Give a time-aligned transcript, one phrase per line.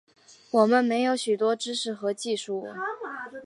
[0.49, 2.65] 我们没有许多知识和技术